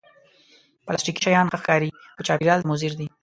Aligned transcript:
پلاستيکي 0.85 1.21
شیان 1.25 1.45
ښه 1.51 1.57
ښکاري، 1.61 1.89
خو 2.15 2.21
چاپېریال 2.27 2.59
ته 2.61 2.67
مضر 2.71 2.91
دي 2.99 3.07